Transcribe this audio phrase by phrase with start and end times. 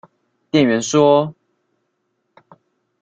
[0.49, 1.35] 店員說